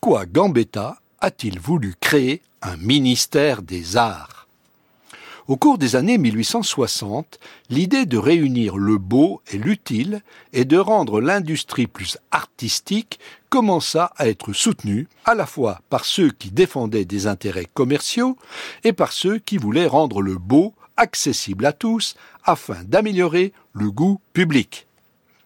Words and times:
pourquoi 0.00 0.24
Gambetta 0.24 0.96
a-t-il 1.20 1.60
voulu 1.60 1.94
créer 2.00 2.40
un 2.62 2.78
ministère 2.78 3.60
des 3.60 3.98
arts? 3.98 4.48
Au 5.46 5.58
cours 5.58 5.76
des 5.76 5.94
années 5.94 6.16
1860, 6.16 7.38
l'idée 7.68 8.06
de 8.06 8.16
réunir 8.16 8.78
le 8.78 8.96
beau 8.96 9.42
et 9.52 9.58
l'utile 9.58 10.22
et 10.54 10.64
de 10.64 10.78
rendre 10.78 11.20
l'industrie 11.20 11.86
plus 11.86 12.16
artistique 12.30 13.20
commença 13.50 14.12
à 14.16 14.26
être 14.28 14.54
soutenue 14.54 15.06
à 15.26 15.34
la 15.34 15.44
fois 15.44 15.82
par 15.90 16.06
ceux 16.06 16.30
qui 16.30 16.50
défendaient 16.50 17.04
des 17.04 17.26
intérêts 17.26 17.68
commerciaux 17.74 18.38
et 18.84 18.94
par 18.94 19.12
ceux 19.12 19.38
qui 19.38 19.58
voulaient 19.58 19.86
rendre 19.86 20.22
le 20.22 20.38
beau 20.38 20.72
accessible 20.96 21.66
à 21.66 21.74
tous 21.74 22.16
afin 22.44 22.84
d'améliorer 22.84 23.52
le 23.74 23.90
goût 23.90 24.18
public. 24.32 24.86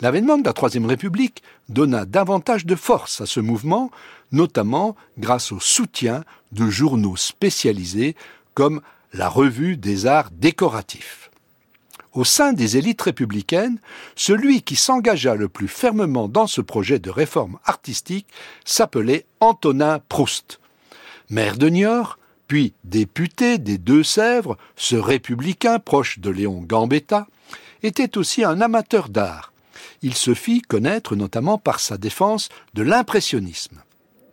L'avènement 0.00 0.38
de 0.38 0.44
la 0.44 0.52
Troisième 0.52 0.86
République 0.86 1.42
donna 1.68 2.04
davantage 2.04 2.64
de 2.64 2.76
force 2.76 3.20
à 3.20 3.26
ce 3.26 3.40
mouvement, 3.40 3.90
notamment 4.30 4.94
grâce 5.18 5.50
au 5.50 5.58
soutien 5.58 6.22
de 6.52 6.70
journaux 6.70 7.16
spécialisés 7.16 8.14
comme 8.54 8.80
la 9.12 9.28
Revue 9.28 9.76
des 9.76 10.06
arts 10.06 10.30
décoratifs. 10.30 11.30
Au 12.12 12.24
sein 12.24 12.52
des 12.52 12.76
élites 12.76 13.02
républicaines, 13.02 13.78
celui 14.14 14.62
qui 14.62 14.76
s'engagea 14.76 15.34
le 15.34 15.48
plus 15.48 15.68
fermement 15.68 16.28
dans 16.28 16.46
ce 16.46 16.60
projet 16.60 17.00
de 17.00 17.10
réforme 17.10 17.58
artistique 17.64 18.26
s'appelait 18.64 19.26
Antonin 19.40 20.00
Proust. 20.08 20.60
Maire 21.28 21.56
de 21.56 21.68
Niort, 21.68 22.18
puis 22.46 22.72
député 22.84 23.58
des 23.58 23.78
Deux-Sèvres, 23.78 24.56
ce 24.76 24.96
républicain 24.96 25.80
proche 25.80 26.20
de 26.20 26.30
Léon 26.30 26.62
Gambetta, 26.62 27.26
était 27.82 28.16
aussi 28.16 28.44
un 28.44 28.60
amateur 28.60 29.08
d'art 29.08 29.52
il 30.02 30.14
se 30.14 30.34
fit 30.34 30.62
connaître 30.62 31.16
notamment 31.16 31.58
par 31.58 31.80
sa 31.80 31.98
défense 31.98 32.48
de 32.74 32.82
l'impressionnisme. 32.82 33.82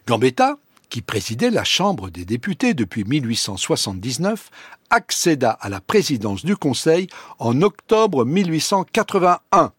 Gambetta, 0.08 0.58
qui 0.90 1.02
présidait 1.02 1.50
la 1.50 1.64
Chambre 1.64 2.10
des 2.10 2.26
députés 2.26 2.74
depuis 2.74 3.04
1879, 3.04 4.50
accéda 4.90 5.52
à 5.52 5.70
la 5.70 5.82
présidence 5.82 6.46
du 6.46 6.56
Conseil 6.56 7.08
en 7.40 7.62
octobre 7.62 8.24
1881. 8.26 9.72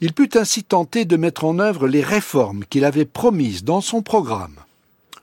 Il 0.00 0.12
put 0.12 0.30
ainsi 0.34 0.64
tenter 0.64 1.04
de 1.04 1.16
mettre 1.16 1.44
en 1.44 1.60
œuvre 1.60 1.86
les 1.86 2.02
réformes 2.02 2.64
qu'il 2.64 2.84
avait 2.84 3.04
promises 3.04 3.62
dans 3.62 3.80
son 3.80 4.02
programme. 4.02 4.56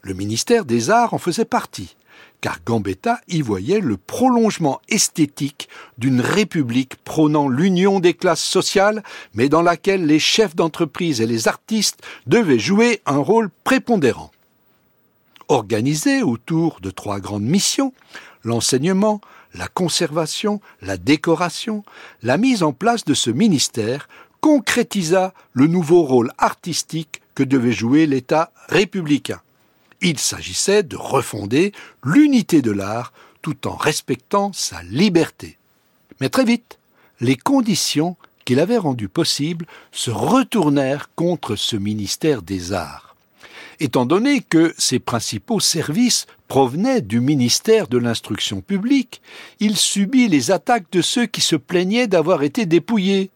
Le 0.01 0.13
ministère 0.13 0.63
des 0.63 0.89
Arts 0.89 1.13
en 1.13 1.17
faisait 1.17 1.45
partie 1.45 1.95
car 2.41 2.59
Gambetta 2.65 3.19
y 3.27 3.41
voyait 3.41 3.79
le 3.79 3.97
prolongement 3.97 4.81
esthétique 4.87 5.69
d'une 5.97 6.21
république 6.21 6.95
prônant 7.03 7.49
l'union 7.49 7.99
des 7.99 8.13
classes 8.13 8.43
sociales, 8.43 9.03
mais 9.33 9.49
dans 9.49 9.61
laquelle 9.61 10.05
les 10.05 10.19
chefs 10.19 10.55
d'entreprise 10.55 11.21
et 11.21 11.27
les 11.27 11.47
artistes 11.47 12.01
devaient 12.27 12.59
jouer 12.59 13.01
un 13.05 13.17
rôle 13.17 13.49
prépondérant. 13.63 14.31
Organisé 15.47 16.21
autour 16.21 16.79
de 16.81 16.91
trois 16.91 17.19
grandes 17.19 17.43
missions, 17.43 17.93
l'enseignement, 18.43 19.19
la 19.53 19.67
conservation, 19.67 20.61
la 20.81 20.97
décoration, 20.97 21.83
la 22.21 22.37
mise 22.37 22.63
en 22.63 22.71
place 22.71 23.03
de 23.03 23.13
ce 23.13 23.31
ministère 23.31 24.07
concrétisa 24.41 25.33
le 25.53 25.67
nouveau 25.67 26.03
rôle 26.03 26.31
artistique 26.37 27.21
que 27.35 27.43
devait 27.43 27.73
jouer 27.73 28.05
l'État 28.05 28.51
républicain. 28.69 29.41
Il 30.01 30.17
s'agissait 30.17 30.83
de 30.83 30.95
refonder 30.95 31.73
l'unité 32.03 32.61
de 32.61 32.71
l'art 32.71 33.13
tout 33.41 33.67
en 33.67 33.75
respectant 33.75 34.51
sa 34.53 34.81
liberté. 34.83 35.57
Mais 36.21 36.29
très 36.29 36.45
vite, 36.45 36.79
les 37.21 37.35
conditions 37.35 38.15
qu'il 38.45 38.59
avait 38.59 38.77
rendues 38.77 39.09
possibles 39.09 39.65
se 39.91 40.11
retournèrent 40.11 41.09
contre 41.15 41.55
ce 41.55 41.75
ministère 41.75 42.41
des 42.41 42.73
Arts. 42.73 43.15
Étant 43.81 44.05
donné 44.05 44.41
que 44.41 44.73
ses 44.77 44.99
principaux 44.99 45.61
services 45.61 46.25
provenaient 46.49 47.01
du 47.01 47.21
ministère 47.21 47.87
de 47.87 47.97
l'Instruction 47.97 48.59
publique, 48.59 49.21
il 49.59 49.77
subit 49.77 50.27
les 50.27 50.51
attaques 50.51 50.91
de 50.91 51.01
ceux 51.01 51.27
qui 51.27 51.41
se 51.41 51.55
plaignaient 51.55 52.07
d'avoir 52.07 52.43
été 52.43 52.65
dépouillés. 52.65 53.29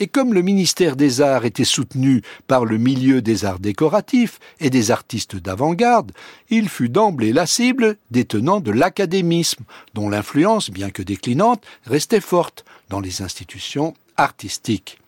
Et 0.00 0.06
comme 0.06 0.34
le 0.34 0.42
ministère 0.42 0.96
des 0.96 1.20
Arts 1.20 1.44
était 1.44 1.64
soutenu 1.64 2.22
par 2.46 2.64
le 2.64 2.78
milieu 2.78 3.22
des 3.22 3.44
arts 3.44 3.58
décoratifs 3.58 4.38
et 4.60 4.70
des 4.70 4.90
artistes 4.90 5.36
d'avant-garde, 5.36 6.12
il 6.50 6.68
fut 6.68 6.88
d'emblée 6.88 7.32
la 7.32 7.46
cible 7.46 7.96
des 8.10 8.24
tenants 8.24 8.60
de 8.60 8.70
l'académisme, 8.70 9.64
dont 9.94 10.08
l'influence, 10.08 10.70
bien 10.70 10.90
que 10.90 11.02
déclinante, 11.02 11.62
restait 11.84 12.20
forte 12.20 12.64
dans 12.88 13.00
les 13.00 13.22
institutions 13.22 13.94
artistiques. 14.16 14.98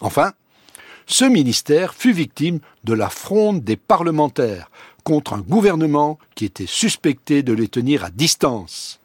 Enfin, 0.00 0.32
ce 1.06 1.24
ministère 1.24 1.94
fut 1.94 2.12
victime 2.12 2.60
de 2.84 2.92
la 2.92 3.08
fronde 3.08 3.64
des 3.64 3.76
parlementaires 3.76 4.70
contre 5.04 5.32
un 5.32 5.40
gouvernement 5.40 6.18
qui 6.34 6.44
était 6.44 6.66
suspecté 6.66 7.42
de 7.42 7.54
les 7.54 7.68
tenir 7.68 8.04
à 8.04 8.10
distance. 8.10 9.00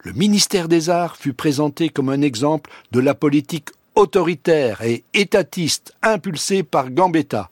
Le 0.00 0.12
ministère 0.12 0.68
des 0.68 0.90
Arts 0.90 1.16
fut 1.16 1.32
présenté 1.32 1.90
comme 1.90 2.08
un 2.08 2.22
exemple 2.22 2.70
de 2.92 3.00
la 3.00 3.14
politique 3.14 3.68
autoritaire 3.98 4.82
et 4.82 5.02
étatiste 5.12 5.92
impulsé 6.02 6.62
par 6.62 6.90
Gambetta. 6.90 7.50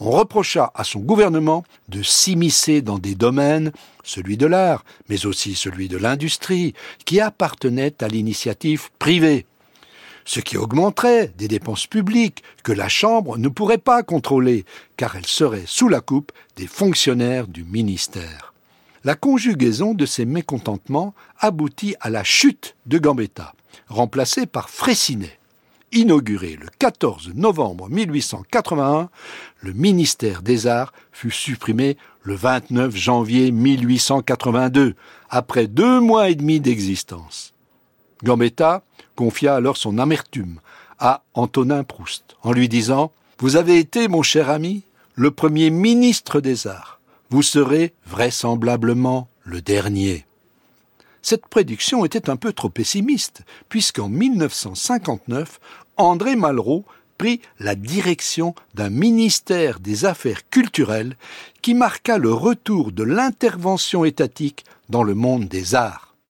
On 0.00 0.10
reprocha 0.10 0.72
à 0.74 0.82
son 0.82 0.98
gouvernement 0.98 1.62
de 1.88 2.02
s'immiscer 2.02 2.82
dans 2.82 2.98
des 2.98 3.14
domaines, 3.14 3.72
celui 4.02 4.36
de 4.36 4.46
l'art, 4.46 4.84
mais 5.08 5.24
aussi 5.24 5.54
celui 5.54 5.88
de 5.88 5.96
l'industrie, 5.96 6.74
qui 7.04 7.20
appartenaient 7.20 7.94
à 8.02 8.08
l'initiative 8.08 8.90
privée 8.98 9.46
ce 10.24 10.40
qui 10.40 10.58
augmenterait 10.58 11.32
des 11.38 11.48
dépenses 11.48 11.86
publiques 11.86 12.42
que 12.62 12.72
la 12.72 12.90
Chambre 12.90 13.38
ne 13.38 13.48
pourrait 13.48 13.78
pas 13.78 14.02
contrôler, 14.02 14.66
car 14.98 15.16
elle 15.16 15.24
serait 15.24 15.64
sous 15.64 15.88
la 15.88 16.02
coupe 16.02 16.32
des 16.56 16.66
fonctionnaires 16.66 17.46
du 17.46 17.64
ministère. 17.64 18.52
La 19.04 19.14
conjugaison 19.14 19.94
de 19.94 20.04
ces 20.04 20.26
mécontentements 20.26 21.14
aboutit 21.38 21.94
à 22.02 22.10
la 22.10 22.24
chute 22.24 22.76
de 22.84 22.98
Gambetta, 22.98 23.54
remplacé 23.88 24.44
par 24.44 24.68
Fraissinet 24.68 25.37
inauguré 25.92 26.56
le 26.60 26.66
14 26.78 27.32
novembre 27.34 27.88
1881, 27.88 29.08
le 29.60 29.72
ministère 29.72 30.42
des 30.42 30.66
Arts 30.66 30.92
fut 31.12 31.30
supprimé 31.30 31.96
le 32.22 32.34
29 32.34 32.94
janvier 32.94 33.50
1882, 33.50 34.94
après 35.30 35.66
deux 35.66 36.00
mois 36.00 36.30
et 36.30 36.34
demi 36.34 36.60
d'existence. 36.60 37.54
Gambetta 38.22 38.82
confia 39.16 39.54
alors 39.54 39.76
son 39.76 39.98
amertume 39.98 40.60
à 40.98 41.22
Antonin 41.34 41.84
Proust, 41.84 42.36
en 42.42 42.52
lui 42.52 42.68
disant 42.68 43.12
Vous 43.38 43.56
avez 43.56 43.78
été, 43.78 44.08
mon 44.08 44.22
cher 44.22 44.50
ami, 44.50 44.82
le 45.14 45.30
premier 45.30 45.70
ministre 45.70 46.40
des 46.40 46.66
Arts. 46.66 47.00
Vous 47.30 47.42
serez 47.42 47.92
vraisemblablement 48.06 49.28
le 49.44 49.60
dernier. 49.60 50.24
Cette 51.22 51.46
prédiction 51.46 52.04
était 52.04 52.30
un 52.30 52.36
peu 52.36 52.52
trop 52.52 52.68
pessimiste, 52.68 53.42
puisqu'en 53.68 54.08
1959, 54.08 55.60
André 55.96 56.36
Malraux 56.36 56.84
prit 57.18 57.40
la 57.58 57.74
direction 57.74 58.54
d'un 58.74 58.90
ministère 58.90 59.80
des 59.80 60.04
Affaires 60.04 60.48
culturelles 60.48 61.16
qui 61.62 61.74
marqua 61.74 62.16
le 62.16 62.32
retour 62.32 62.92
de 62.92 63.02
l'intervention 63.02 64.04
étatique 64.04 64.64
dans 64.88 65.02
le 65.02 65.14
monde 65.14 65.48
des 65.48 65.74
arts. 65.74 66.07